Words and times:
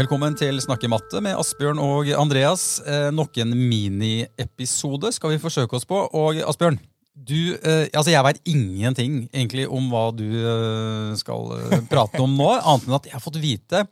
Velkommen 0.00 0.32
til 0.32 0.56
Snakke 0.64 0.88
matte 0.88 1.20
med 1.20 1.36
Asbjørn 1.36 1.76
og 1.82 2.08
Andreas. 2.16 2.78
Eh, 2.88 3.10
nok 3.12 3.34
en 3.42 3.50
miniepisode 3.52 5.10
skal 5.12 5.34
vi 5.34 5.40
forsøke 5.42 5.76
oss 5.76 5.84
på. 5.84 5.98
Og 6.16 6.38
Asbjørn, 6.40 6.78
du, 7.12 7.58
eh, 7.58 7.84
altså 7.92 8.14
jeg 8.14 8.24
veit 8.24 8.40
ingenting 8.48 9.18
egentlig 9.26 9.66
om 9.68 9.90
hva 9.92 10.06
du 10.16 10.24
eh, 10.24 11.10
skal 11.20 11.52
eh, 11.58 11.82
prate 11.90 12.22
om 12.24 12.32
nå, 12.32 12.48
annet 12.62 12.86
enn 12.88 12.96
at 12.96 13.10
jeg 13.10 13.16
har 13.18 13.24
fått 13.26 13.36
vite 13.42 13.82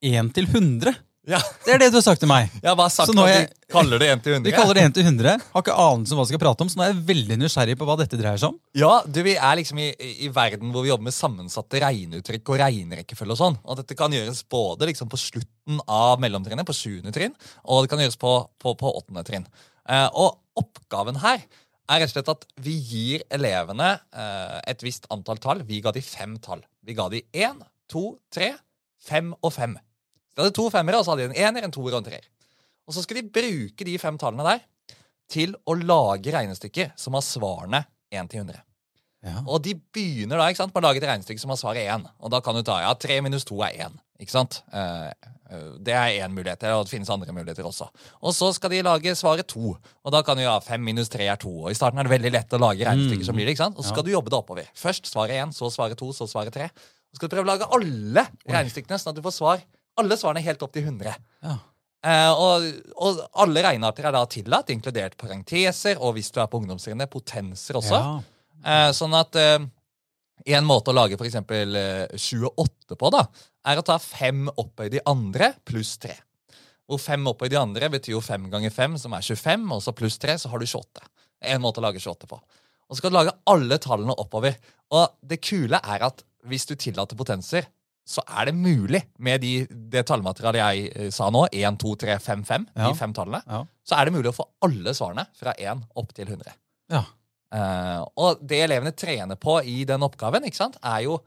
1 0.00 0.32
til 0.38 0.48
100. 0.48 0.94
Ja, 1.26 1.38
Det 1.64 1.72
er 1.72 1.78
det 1.80 1.86
du 1.90 1.96
har 1.96 2.04
sagt 2.04 2.20
til 2.20 2.28
meg. 2.28 2.50
jeg 2.60 2.68
har 2.68 2.76
bare 2.76 2.90
sagt 2.92 3.08
at 3.08 3.16
jeg- 3.16 3.48
vi 3.48 3.72
kaller 3.72 3.98
det 3.98 4.08
1 4.12 4.22
til 4.22 4.32
100. 4.34 4.44
Vi 4.44 4.52
kaller 4.52 4.74
det 4.74 4.82
1 4.84 4.94
til 4.94 5.04
100. 5.04 5.40
Har 5.54 5.62
ikke 5.62 5.76
anelse 5.80 6.12
om 6.12 6.18
hva 6.18 6.24
vi 6.26 6.32
skal 6.34 6.38
prate 6.42 6.60
om, 6.60 6.68
så 6.68 6.76
nå 6.76 6.82
er 6.84 6.92
jeg 6.92 7.06
veldig 7.08 7.38
nysgjerrig 7.40 7.76
på 7.80 7.86
hva 7.88 7.96
dette 7.96 8.18
dreier 8.20 8.36
seg 8.42 8.48
om. 8.50 8.58
Ja, 8.76 9.02
du, 9.08 9.22
Vi 9.22 9.34
er 9.36 9.56
liksom 9.56 9.78
i, 9.80 9.88
i 10.26 10.28
verden 10.28 10.70
hvor 10.70 10.82
vi 10.84 10.90
jobber 10.92 11.04
med 11.08 11.16
sammensatte 11.16 11.80
regneuttrykk 11.80 12.48
og 12.52 12.60
regnerekkefølge. 12.60 13.30
Og 13.32 13.40
sånn. 13.40 13.58
Og 13.64 13.76
dette 13.80 13.96
kan 13.96 14.12
gjøres 14.12 14.44
både 14.46 14.84
liksom 14.92 15.08
på 15.08 15.16
slutten 15.16 15.80
av 15.88 16.20
mellomtrinnet, 16.20 16.66
på 16.68 16.76
7. 16.76 17.00
trinn, 17.10 17.32
og 17.64 17.84
det 17.84 17.90
kan 17.94 17.98
gjøres 18.04 18.18
på, 18.20 18.34
på, 18.60 18.76
på 18.76 18.92
8. 19.00 19.24
trinn. 19.24 19.46
Eh, 19.88 20.08
og 20.12 20.36
oppgaven 20.60 21.16
her 21.24 21.40
er 21.88 22.00
rett 22.00 22.12
og 22.12 22.14
slett 22.20 22.28
at 22.32 22.44
vi 22.60 22.76
gir 22.80 23.24
elevene 23.30 23.98
eh, 24.12 24.60
et 24.68 24.80
visst 24.84 25.06
antall 25.10 25.40
tall. 25.40 25.64
Vi 25.64 25.80
ga 25.80 25.90
de 25.92 26.00
fem 26.04 26.36
tall. 26.38 26.60
Vi 26.84 26.92
ga 26.96 27.08
de 27.08 27.22
én, 27.32 27.58
to, 27.88 28.18
tre, 28.32 28.54
fem 29.00 29.32
og 29.42 29.52
fem. 29.52 29.76
De 30.34 30.42
hadde 30.42 30.54
to 30.56 30.68
femmere, 30.74 30.98
og 30.98 31.06
så 31.06 31.14
hadde 31.14 31.28
de 31.28 31.32
en 31.32 31.48
ener, 31.48 31.66
en 31.66 31.74
toer 31.74 31.94
og 31.94 32.02
en 32.02 32.08
treer. 32.10 32.28
Og 32.84 32.96
så 32.96 33.04
skal 33.04 33.20
de 33.20 33.30
bruke 33.32 33.86
de 33.86 33.96
fem 34.02 34.18
tallene 34.20 34.46
der 34.46 34.64
til 35.30 35.54
å 35.64 35.76
lage 35.78 36.32
regnestykker 36.34 36.92
som 37.00 37.16
har 37.16 37.24
svarene 37.24 37.84
1 38.12 38.30
til 38.30 38.44
100. 38.44 38.62
Ja. 39.24 39.38
Og 39.48 39.62
de 39.64 39.72
begynner 39.94 40.36
da 40.36 40.50
ikke 40.52 40.60
sant, 40.60 40.74
med 40.74 40.82
å 40.82 40.88
lage 40.90 41.00
et 41.00 41.06
regnestykke 41.08 41.40
som 41.40 41.52
har 41.54 41.60
svaret 41.60 41.86
1. 41.88 42.10
Og 42.20 42.32
da 42.32 42.42
kan 42.44 42.56
du 42.56 42.60
ta 42.66 42.82
ja, 42.84 42.90
3 42.92 43.22
minus 43.24 43.46
2 43.48 43.56
er 43.64 43.78
1. 43.86 43.94
Ikke 44.20 44.34
sant? 44.34 44.58
Eh, 44.68 45.30
eh, 45.48 45.62
det 45.86 45.94
er 45.96 46.18
én 46.26 46.34
mulighet, 46.34 46.66
og 46.74 46.84
det 46.84 46.92
finnes 46.92 47.08
andre 47.10 47.32
muligheter 47.32 47.64
også. 47.66 47.88
Og 48.20 48.34
så 48.36 48.50
skal 48.54 48.74
de 48.74 48.82
lage 48.84 49.14
svaret 49.16 49.48
2. 49.48 49.72
Og 49.72 50.12
da 50.12 50.20
kan 50.26 50.36
du 50.36 50.44
ja, 50.44 50.58
5 50.60 50.84
minus 50.84 51.08
3 51.14 51.30
er 51.32 51.40
2. 51.40 51.54
Og 51.64 51.72
i 51.72 51.78
starten 51.78 52.02
er 52.02 52.08
det 52.08 52.12
veldig 52.12 52.34
lett 52.36 52.52
å 52.52 52.60
lage 52.60 52.84
regnestykker 52.84 53.30
som 53.30 53.38
blir 53.38 53.48
det. 53.48 53.56
ikke 53.56 53.64
sant? 53.64 53.80
Og 53.80 53.86
så 53.86 53.94
skal 53.94 54.04
du 54.04 54.12
jobbe 54.12 54.34
det 54.34 54.42
oppover. 54.42 54.68
Først 54.76 55.08
svaret 55.08 55.40
1, 55.40 55.56
så 55.56 55.72
svaret 55.72 55.98
2, 56.04 56.10
så 56.20 56.28
svaret 56.28 56.54
3. 56.60 56.68
Og 56.68 57.16
så 57.16 57.22
skal 57.22 57.32
du 57.32 57.36
prøve 57.38 57.48
å 57.48 57.52
lage 57.54 57.70
alle 57.78 58.28
regnestykkene, 58.44 59.00
sånn 59.00 59.14
at 59.14 59.22
du 59.22 59.24
får 59.24 59.38
svar 59.40 59.64
alle 60.00 60.18
svarene 60.18 60.42
helt 60.44 60.62
opp 60.64 60.74
til 60.74 60.86
100. 60.86 61.14
Ja. 61.44 61.54
Eh, 62.04 62.32
og, 62.36 62.66
og 63.00 63.22
alle 63.44 63.62
regnearter 63.64 64.08
er 64.08 64.16
da 64.16 64.24
tillatt, 64.28 64.72
inkludert 64.74 65.16
parenteser, 65.20 66.00
og 66.00 66.16
hvis 66.18 66.30
du 66.34 66.40
er 66.42 66.50
på 66.50 66.60
ungdomstrinnet, 66.60 67.10
potenser 67.12 67.78
også. 67.80 68.00
Ja. 68.00 68.18
Eh, 68.64 68.90
sånn 68.96 69.16
at 69.16 69.38
eh, 69.40 69.64
en 70.44 70.68
måte 70.68 70.92
å 70.92 70.96
lage 70.96 71.16
f.eks. 71.16 71.40
Eh, 71.40 72.18
28 72.18 72.98
på, 73.00 73.12
da, 73.14 73.24
er 73.64 73.80
å 73.80 73.86
ta 73.86 73.96
5 74.02 74.50
opphøyd 74.52 74.98
i 74.98 75.04
andre 75.08 75.54
pluss 75.64 75.96
3. 76.02 76.16
Hvor 76.84 77.00
5 77.00 77.30
opphøyd 77.32 77.54
i 77.56 77.60
andre 77.60 77.88
betyr 77.94 78.18
jo 78.18 78.24
5 78.24 78.50
ganger 78.52 78.74
5, 78.74 78.98
som 79.06 79.16
er 79.16 79.24
25, 79.24 79.64
og 79.72 79.80
så 79.84 79.96
pluss 79.96 80.20
3, 80.20 80.36
så 80.42 80.52
har 80.52 80.60
du 80.60 80.68
28. 80.68 81.08
En 81.54 81.64
måte 81.64 81.80
å 81.80 81.86
lage 81.86 82.02
28 82.02 82.28
på. 82.28 82.40
Og 82.84 82.92
så 82.92 83.00
skal 83.00 83.12
du 83.12 83.16
lage 83.16 83.32
alle 83.48 83.78
tallene 83.80 84.16
oppover. 84.20 84.58
Og 84.92 85.16
det 85.24 85.40
kule 85.44 85.80
er 85.80 86.04
at 86.04 86.20
hvis 86.44 86.68
du 86.68 86.74
tillater 86.76 87.16
potenser, 87.16 87.64
så 88.04 88.22
er 88.28 88.50
det 88.50 88.54
mulig 88.56 89.00
med 89.24 89.40
de, 89.40 89.52
det 89.70 90.04
tallmaterialet 90.08 90.60
jeg 90.60 90.88
eh, 90.92 91.10
sa 91.14 91.30
nå, 91.32 91.46
1, 91.50 91.78
2, 91.80 91.94
3, 92.04 92.16
5, 92.20 92.42
5, 92.44 92.66
Ja. 92.76 92.88
de 92.88 92.98
fem 92.98 93.14
tallene, 93.16 93.40
Ja. 93.48 93.62
så 93.84 93.96
er 93.98 94.04
det 94.04 94.14
mulig 94.16 94.32
å 94.32 94.36
få 94.36 94.48
alle 94.66 94.92
svarene 94.96 95.26
fra 95.38 95.54
1 95.56 95.86
opp 95.96 96.12
til 96.16 96.28
100. 96.28 96.52
Ja. 96.92 97.04
Uh, 97.54 98.02
og 98.18 98.40
det 98.42 98.64
elevene 98.64 98.90
trener 98.98 99.38
på 99.38 99.60
i 99.62 99.84
den 99.86 100.02
oppgaven, 100.02 100.44
ikke 100.44 100.58
sant, 100.58 100.76
er 100.82 101.04
jo 101.06 101.20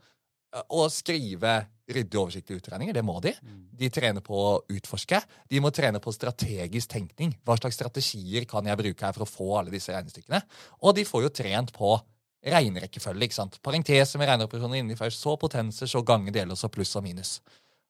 eh, 0.52 0.62
å 0.76 0.86
skrive 0.92 1.62
ryddige, 1.88 2.20
oversiktlige 2.20 2.60
utregninger. 2.60 2.92
Det 2.92 3.04
må 3.06 3.16
de. 3.24 3.32
De 3.78 3.88
trener 3.88 4.20
på 4.20 4.36
å 4.36 4.58
utforske. 4.68 5.22
De 5.48 5.60
må 5.64 5.70
trene 5.72 6.02
på 6.04 6.12
strategisk 6.12 6.90
tenkning. 6.92 7.32
Hva 7.48 7.56
slags 7.56 7.78
strategier 7.80 8.44
kan 8.44 8.66
jeg 8.68 8.76
bruke 8.76 9.06
her 9.06 9.16
for 9.16 9.24
å 9.24 9.30
få 9.30 9.46
alle 9.56 9.72
disse 9.72 9.94
regnestykkene? 9.94 10.42
Og 10.84 10.98
de 10.98 11.06
får 11.08 11.24
jo 11.24 11.30
trent 11.40 11.72
på 11.72 11.94
regnerekkefølge. 12.44 13.22
ikke 13.28 13.34
sant? 13.34 13.58
Parenteser 13.62 14.18
med 14.20 14.28
regneoperasjoner 14.30 14.78
inni 14.82 14.96
først, 14.98 15.20
så 15.24 15.36
potenser, 15.40 15.86
så 15.90 16.02
gange, 16.06 16.30
dele, 16.32 16.52
og 16.54 16.58
så 16.60 16.68
pluss 16.70 16.94
og 16.96 17.02
minus. 17.04 17.40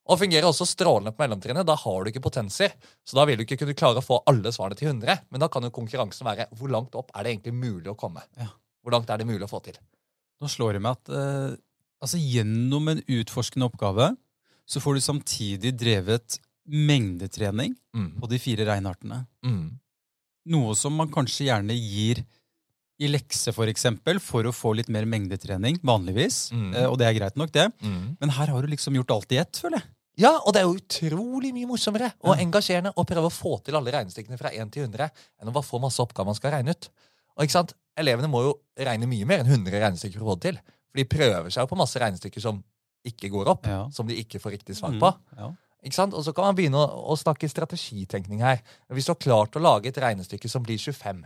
Og 0.08 0.16
fungerer 0.18 0.46
også 0.48 0.64
strålende 0.64 1.12
på 1.12 1.20
mellomtrinnet. 1.20 1.66
Da 1.68 1.74
har 1.76 2.04
du 2.04 2.08
ikke 2.08 2.22
potenser. 2.24 2.72
Så 3.04 3.14
da 3.18 3.26
vil 3.28 3.36
du 3.36 3.42
ikke 3.44 3.58
kunne 3.60 3.74
klare 3.76 4.00
å 4.00 4.04
få 4.04 4.22
alle 4.26 4.48
svarene 4.56 4.78
til 4.78 4.88
100. 4.88 5.18
Men 5.30 5.40
da 5.40 5.48
kan 5.52 5.62
jo 5.62 5.70
konkurransen 5.70 6.24
være 6.24 6.46
hvor 6.56 6.70
langt 6.72 6.94
opp 6.96 7.10
er 7.14 7.24
det 7.26 7.34
egentlig 7.34 7.52
mulig 7.58 7.90
å 7.92 7.96
komme. 7.98 8.22
Ja. 8.40 8.48
Hvor 8.82 8.94
langt 8.96 9.10
er 9.12 9.18
det 9.20 9.26
mulig 9.28 9.44
å 9.44 9.50
få 9.52 9.60
til? 9.66 9.76
Nå 10.40 10.48
slår 10.48 10.78
det 10.78 10.80
meg 10.86 10.96
at 10.96 11.12
eh, 11.12 11.56
altså 12.00 12.16
gjennom 12.22 12.88
en 12.88 13.02
utforskende 13.04 13.68
oppgave 13.68 14.14
så 14.68 14.80
får 14.80 14.94
du 14.96 15.00
samtidig 15.04 15.74
drevet 15.76 16.38
mengdetrening 16.68 17.76
Mm. 17.96 18.20
på 18.20 18.28
de 18.30 18.38
fire 18.38 18.64
regnartene. 18.68 19.26
Mm. 19.44 19.78
Noe 20.52 20.74
som 20.78 20.94
man 20.94 21.08
kanskje 21.12 21.48
gjerne 21.48 21.74
gir 21.76 22.20
i 23.00 23.06
lekse, 23.08 23.52
for 23.54 23.70
eksempel, 23.70 24.18
for 24.20 24.42
å 24.48 24.52
få 24.54 24.72
litt 24.74 24.88
mer 24.90 25.04
mengdetrening, 25.06 25.78
vanligvis. 25.86 26.50
Mm. 26.52 26.74
Eh, 26.74 26.86
og 26.90 26.96
det 26.98 27.06
er 27.06 27.14
greit 27.18 27.36
nok, 27.38 27.52
det. 27.54 27.68
Mm. 27.82 28.16
Men 28.20 28.28
her 28.30 28.46
har 28.50 28.62
du 28.62 28.68
liksom 28.72 28.94
gjort 28.98 29.10
alt 29.14 29.32
i 29.32 29.38
ett, 29.38 29.52
føler 29.62 29.78
jeg. 29.78 29.88
Ja, 30.18 30.32
og 30.42 30.52
det 30.52 30.60
er 30.62 30.66
jo 30.66 30.74
utrolig 30.80 31.52
mye 31.54 31.68
morsommere 31.70 32.08
og 32.26 32.32
Ja. 32.36 32.42
engasjerende 32.42 32.90
å 32.98 33.04
prøve 33.06 33.28
å 33.30 33.30
få 33.30 33.62
til 33.62 33.76
alle 33.78 33.92
regnestykkene 33.94 34.36
fra 34.40 34.50
1 34.50 34.72
til 34.74 34.82
100 34.88 35.10
enn 35.40 35.48
å 35.48 35.52
bare 35.54 35.62
få 35.62 35.78
masse 35.80 36.00
oppgaver 36.02 36.26
man 36.26 36.34
skal 36.34 36.50
regne 36.56 36.70
ut. 36.74 36.88
Og 37.38 37.44
ikke 37.46 37.52
sant, 37.54 37.74
Elevene 37.96 38.26
må 38.30 38.42
jo 38.42 38.58
regne 38.78 39.06
mye 39.06 39.24
mer 39.26 39.40
enn 39.44 39.46
100 39.46 39.70
regnestykker 39.78 40.18
for 40.18 40.26
å 40.26 40.34
få 40.34 40.40
det 40.40 40.42
til. 40.54 40.58
For 40.90 40.96
de 40.98 41.04
prøver 41.04 41.50
seg 41.54 41.62
jo 41.62 41.70
på 41.70 41.78
masse 41.78 41.94
regnestykker 42.02 42.40
som 42.42 42.64
ikke 43.06 43.30
går 43.30 43.46
opp, 43.46 43.66
Ja. 43.66 43.88
som 43.90 44.06
de 44.08 44.14
ikke 44.18 44.40
får 44.42 44.52
riktig 44.58 44.74
svar 44.76 44.90
Mm, 44.90 44.98
på. 45.00 45.14
Ja. 45.38 45.52
Ikke 45.84 45.94
sant? 45.94 46.14
Og 46.14 46.24
så 46.24 46.34
kan 46.34 46.44
man 46.50 46.56
begynne 46.56 46.74
å, 46.82 47.10
å 47.14 47.16
snakke 47.16 47.46
strategitenkning 47.48 48.40
her. 48.40 48.60
Hvis 48.90 49.06
du 49.06 49.12
har 49.14 49.22
klart 49.22 49.52
å 49.54 49.62
lage 49.62 49.86
et 49.86 49.94
regnestykke 50.02 50.50
som 50.50 50.62
blir 50.64 50.78
25, 50.78 51.24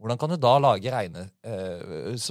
hvordan 0.00 0.18
kan 0.18 0.28
du 0.30 0.36
da 0.36 0.58
lage 0.58 0.90
regne, 0.92 1.30
eh, 1.44 2.14
s- 2.14 2.30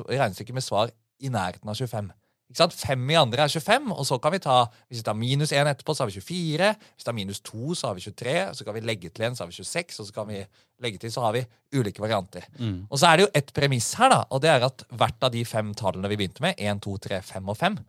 med 0.53 0.63
svar 0.63 0.91
i 1.21 1.29
nærheten 1.29 1.67
av 1.69 1.75
25? 1.75 2.11
Ikke 2.51 2.57
sant? 2.57 2.73
5 2.73 3.09
i 3.09 3.15
andre 3.15 3.41
er 3.43 3.47
25, 3.49 3.91
og 3.91 4.05
så 4.05 4.19
kan 4.21 4.31
vi 4.31 4.37
ta 4.39 4.65
hvis 4.87 4.99
vi 4.99 5.03
tar 5.03 5.15
minus 5.15 5.51
1 5.51 5.65
etterpå, 5.65 5.95
så 5.95 6.03
har 6.03 6.11
vi 6.11 6.19
24. 6.21 6.75
Hvis 6.77 7.01
vi 7.01 7.03
tar 7.05 7.13
minus 7.13 7.39
2, 7.41 7.73
så 7.73 7.87
har 7.87 7.95
vi 7.95 8.01
23. 8.01 8.53
Så 8.53 8.63
kan 8.63 8.73
vi 8.75 8.81
legge 8.81 9.09
til 9.09 9.25
en, 9.25 9.33
så 9.35 9.43
har 9.43 9.47
vi 9.49 9.53
26. 9.63 9.99
Og 9.99 10.05
så 10.05 10.13
kan 10.13 10.27
vi 10.27 10.45
legge 10.81 10.99
til, 10.99 11.09
så 11.11 11.21
har 11.21 11.31
vi 11.33 11.45
ulike 11.73 11.99
varianter. 11.99 12.45
Mm. 12.59 12.85
Og 12.91 12.99
så 12.99 13.07
er 13.07 13.17
det 13.17 13.25
jo 13.25 13.31
et 13.33 13.51
premiss 13.53 13.93
her, 13.97 14.09
da, 14.09 14.23
og 14.29 14.41
det 14.41 14.49
er 14.51 14.63
at 14.63 14.83
hvert 14.93 15.23
av 15.23 15.31
de 15.31 15.43
fem 15.43 15.73
tallene 15.73 16.07
vi 16.07 16.17
begynte 16.21 16.41
med, 16.41 16.53
1, 16.59 16.79
2, 16.85 16.97
3, 16.97 17.21
5 17.23 17.49
og 17.49 17.57
5, 17.57 17.79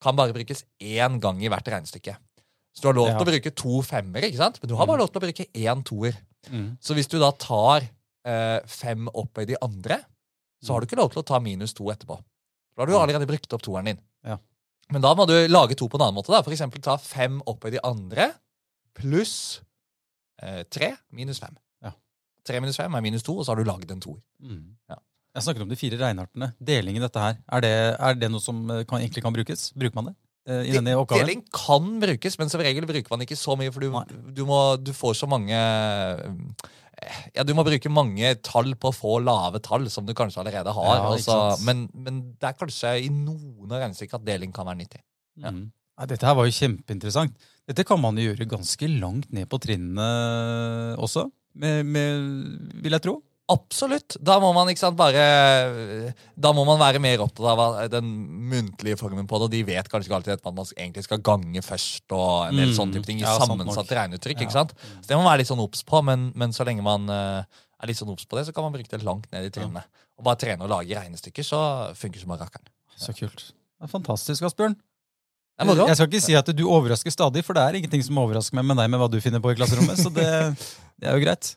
kan 0.00 0.14
bare 0.16 0.32
brukes 0.32 0.62
én 0.80 1.18
gang 1.18 1.42
i 1.42 1.48
hvert 1.48 1.66
regnestykke. 1.66 2.14
Så 2.76 2.82
du 2.82 2.88
har 2.88 2.94
lov 2.94 3.08
Ja. 3.08 3.18
til 3.18 3.26
å 3.26 3.30
bruke 3.32 3.54
to 3.54 3.82
femmere, 3.82 4.30
ikke 4.30 4.36
sant? 4.36 4.58
men 4.62 4.68
du 4.68 4.76
har 4.76 4.86
bare 4.86 4.98
lov 4.98 5.10
til 5.10 5.20
å 5.20 5.26
bruke 5.26 5.46
én 5.54 5.82
toer. 5.84 6.14
Mm. 6.52 6.76
Så 6.80 6.94
hvis 6.94 7.08
du 7.08 7.18
da 7.18 7.30
tar 7.32 7.88
eh, 8.26 8.58
fem 8.70 9.08
opphøyd 9.12 9.54
i 9.54 9.60
andre, 9.64 10.00
så 10.64 10.74
har 10.74 10.80
du 10.80 10.88
ikke 10.88 11.00
lov 11.00 11.12
til 11.12 11.22
å 11.22 11.28
ta 11.28 11.40
minus 11.44 11.76
to 11.76 11.86
etterpå. 11.92 12.18
Da 12.74 12.82
har 12.82 12.90
du 12.90 12.96
allerede 12.98 13.28
brukt 13.28 13.52
opp 13.54 13.62
toeren 13.62 13.92
din. 13.92 14.00
Ja. 14.26 14.38
Men 14.92 15.04
da 15.04 15.14
må 15.16 15.26
du 15.28 15.34
lage 15.48 15.76
to 15.78 15.88
på 15.88 15.98
en 15.98 16.08
annen 16.08 16.18
måte. 16.18 16.32
da. 16.32 16.42
For 16.44 16.54
eksempel 16.54 16.82
ta 16.84 16.96
fem 17.00 17.40
opphøyd 17.48 17.78
i 17.78 17.84
andre 17.86 18.32
pluss 18.98 19.62
eh, 20.42 20.62
tre 20.70 20.94
minus 21.14 21.40
fem. 21.42 21.54
Ja. 21.84 21.94
Tre 22.46 22.60
minus 22.62 22.78
fem 22.80 22.94
er 22.94 23.04
minus 23.04 23.24
to, 23.26 23.36
og 23.38 23.46
så 23.46 23.54
har 23.54 23.62
du 23.62 23.68
laget 23.68 23.94
en 23.94 24.02
toer. 24.02 24.20
Mm. 24.42 24.74
Ja. 24.90 25.00
Jeg 25.34 25.46
snakker 25.46 25.64
om 25.64 25.70
de 25.70 25.78
fire 25.78 25.98
regneartene. 25.98 26.52
Deling 26.62 26.98
i 26.98 27.02
dette 27.02 27.22
her. 27.22 27.40
Er 27.56 27.64
det, 27.64 27.72
er 27.96 28.20
det 28.20 28.30
noe 28.30 28.42
som 28.42 28.60
eh, 28.70 28.84
kan, 28.86 29.02
egentlig 29.02 29.24
kan 29.24 29.34
brukes? 29.34 29.70
Bruker 29.74 29.98
man 29.98 30.10
det 30.10 30.16
eh, 30.50 30.68
i 30.70 30.76
denne 30.76 30.96
oppgaven? 31.00 31.24
Deling 31.24 31.44
kan 31.54 31.88
brukes, 32.02 32.38
men 32.40 32.52
som 32.52 32.62
regel 32.62 32.86
bruker 32.90 33.14
man 33.14 33.24
ikke 33.26 33.38
så 33.38 33.56
mye, 33.58 33.72
for 33.74 33.82
du, 33.82 34.18
du, 34.36 34.44
må, 34.48 34.60
du 34.78 34.92
får 34.96 35.18
så 35.22 35.30
mange 35.30 35.58
ja, 37.34 37.42
Du 37.44 37.52
må 37.54 37.64
bruke 37.66 37.90
mange 37.92 38.34
tall 38.42 38.74
på 38.80 38.90
å 38.90 38.94
få 38.96 39.16
lave 39.24 39.60
tall, 39.64 39.88
som 39.90 40.06
du 40.06 40.14
kanskje 40.14 40.42
allerede 40.42 40.72
har. 40.74 40.96
Ja, 40.96 41.08
og 41.08 41.18
ikke 41.18 41.24
så- 41.26 41.56
sant. 41.56 41.64
men, 41.66 41.88
men 41.94 42.20
det 42.40 42.48
er 42.50 42.58
kanskje 42.58 42.92
i 43.04 43.08
noen 43.12 43.70
av 43.72 43.80
regnestykkene 43.82 44.20
at 44.22 44.24
deling 44.28 44.52
kan 44.52 44.66
være 44.66 44.80
nyttig. 44.82 45.02
Ja. 45.36 45.50
Mm. 45.50 45.70
Ja, 45.98 46.06
dette 46.10 46.26
her 46.26 46.34
var 46.34 46.44
jo 46.48 46.50
kjempeinteressant. 46.56 47.34
Dette 47.68 47.84
kan 47.86 48.00
man 48.00 48.16
jo 48.18 48.26
gjøre 48.34 48.48
ganske 48.50 48.88
langt 49.00 49.30
ned 49.32 49.48
på 49.48 49.60
trinnene 49.62 50.96
også, 50.98 51.28
med, 51.54 51.86
med, 51.86 52.82
vil 52.82 52.92
jeg 52.96 53.02
tro. 53.04 53.22
Absolutt. 53.52 54.16
Da 54.24 54.38
må 54.40 54.54
man 54.56 54.70
ikke 54.72 54.80
sant, 54.80 54.96
bare 54.96 56.14
Da 56.32 56.52
må 56.56 56.62
man 56.64 56.78
være 56.80 57.00
mer 57.02 57.20
opptatt 57.20 57.60
av 57.60 57.90
den 57.92 58.06
muntlige 58.48 58.96
formen 58.96 59.26
på 59.28 59.40
det. 59.40 59.48
Og 59.48 59.52
de 59.52 59.60
vet 59.68 59.90
kanskje 59.92 60.08
ikke 60.08 60.20
alltid 60.20 60.38
at 60.38 60.46
man 60.48 60.64
egentlig 60.64 61.04
skal 61.04 61.20
gange 61.24 61.64
først 61.64 62.14
og 62.16 62.46
en 62.48 62.56
del 62.56 62.72
Mm, 62.72 62.76
sånne 62.78 62.96
type 62.96 63.08
ting 63.10 63.20
i 63.20 63.26
ja, 63.26 63.34
sammensatt 63.36 63.92
regneuttrykk. 63.98 64.46
Ja. 64.46 64.64
Så 64.64 65.10
det 65.10 65.18
må 65.18 65.26
man 65.26 65.34
være 65.34 65.42
litt 65.42 65.50
sånn 65.50 65.60
obs 65.60 65.84
på, 65.84 66.00
men, 66.08 66.30
men 66.34 66.56
så 66.56 66.64
lenge 66.64 66.86
man 66.86 67.04
uh, 67.12 67.44
er 67.44 67.90
litt 67.90 68.00
sånn 68.00 68.12
obs 68.14 68.24
på 68.24 68.38
det, 68.38 68.46
så 68.48 68.54
kan 68.56 68.64
man 68.64 68.72
bruke 68.72 68.88
det 68.88 69.04
langt 69.04 69.28
ned 69.34 69.50
i 69.50 69.52
trinnene. 69.52 69.84
Og 70.16 70.24
bare 70.24 70.40
trene 70.40 70.64
og 70.64 70.72
lage 70.72 70.96
regnestykker, 70.96 71.44
så 71.44 71.60
funker 71.98 72.16
det 72.16 72.24
som 72.24 72.32
bare 72.32 72.46
rakkeren. 72.46 72.70
Så 72.96 73.12
kult. 73.18 73.50
Det 73.52 73.88
er 73.88 73.92
fantastisk, 73.92 74.46
Asbjørn. 74.48 74.78
Jeg 75.60 75.98
skal 75.98 76.08
ikke 76.08 76.22
si 76.24 76.34
at 76.34 76.48
du 76.56 76.64
overrasker 76.64 77.12
stadig, 77.14 77.44
for 77.46 77.54
det 77.54 77.62
er 77.62 77.76
ingenting 77.78 78.02
som 78.02 78.18
overrasker 78.24 78.56
meg 78.58 78.66
med 78.72 78.80
deg 78.80 78.88
med 78.90 79.02
hva 79.02 79.10
du 79.12 79.20
finner 79.22 79.42
på 79.44 79.52
i 79.52 79.58
klasserommet. 79.58 80.00
så 80.00 80.10
det, 80.10 80.26
det 80.98 81.10
er 81.10 81.18
jo 81.18 81.22
greit. 81.22 81.52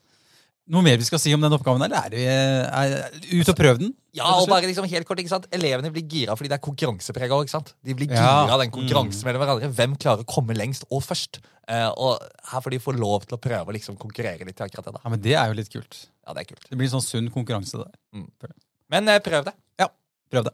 Noe 0.68 0.84
mer 0.84 0.98
vi 1.00 1.06
skal 1.08 1.20
si 1.24 1.32
om 1.36 1.40
den 1.44 1.54
oppgaven? 1.56 1.80
Eller 1.86 1.96
er, 2.04 2.12
det, 2.12 2.24
er 2.28 3.40
ut 3.40 3.52
og 3.54 3.56
prøv 3.56 3.78
den? 3.80 3.94
Ja, 4.18 4.26
og 4.42 4.50
bare 4.52 4.68
liksom 4.68 4.88
helt 4.92 5.08
kort, 5.08 5.22
ikke 5.22 5.32
sant? 5.32 5.46
Elevene 5.56 5.92
blir 5.96 6.04
gira 6.12 6.36
fordi 6.36 6.50
det 6.52 6.58
er 6.58 6.64
konkurranseprega. 6.66 7.38
sant? 7.52 7.72
De 7.86 7.96
blir 7.96 8.10
gira 8.12 8.26
Ja. 8.26 8.52
av 8.52 8.60
den 8.60 8.74
konkurransen 8.76 9.24
mellom 9.30 9.44
hverandre. 9.46 9.70
Hvem 9.78 9.96
klarer 9.96 10.26
å 10.26 10.28
komme 10.28 10.58
lengst 10.58 10.84
og 10.92 11.04
først? 11.06 11.40
Eh, 11.68 11.88
og 11.96 12.20
her 12.52 12.64
får 12.64 12.76
de 12.76 12.80
få 12.84 12.96
lov 12.98 13.26
til 13.28 13.38
å 13.38 13.42
prøve 13.44 13.72
å 13.72 13.76
liksom 13.76 13.96
konkurrere 14.00 14.44
litt. 14.48 14.60
akkurat 14.60 14.86
det 14.86 14.94
da. 14.98 15.02
Ja, 15.04 15.10
men 15.10 15.22
Det 15.22 15.36
er 15.40 15.48
jo 15.48 15.54
litt 15.54 15.72
kult. 15.72 16.08
Ja, 16.28 16.34
det 16.34 16.42
er 16.44 16.50
kult. 16.56 16.68
Det 16.70 16.78
blir 16.78 16.88
en 16.92 17.00
sånn 17.00 17.08
sunn 17.08 17.32
konkurranse 17.32 17.80
der. 17.84 18.52
Men 18.92 19.08
eh, 19.08 19.20
prøv 19.20 19.46
det. 19.46 19.54
Ja, 19.80 19.88
Prøv 20.32 20.44
det. 20.50 20.54